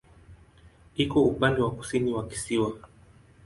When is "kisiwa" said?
2.27-2.71